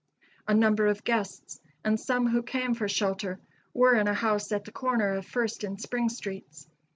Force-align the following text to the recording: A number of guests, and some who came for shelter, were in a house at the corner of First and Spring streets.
A 0.47 0.55
number 0.55 0.87
of 0.87 1.03
guests, 1.03 1.61
and 1.85 1.99
some 1.99 2.25
who 2.25 2.41
came 2.41 2.73
for 2.73 2.87
shelter, 2.87 3.39
were 3.71 3.93
in 3.93 4.07
a 4.07 4.15
house 4.15 4.51
at 4.51 4.65
the 4.65 4.71
corner 4.71 5.13
of 5.13 5.27
First 5.27 5.63
and 5.63 5.79
Spring 5.79 6.09
streets. 6.09 6.67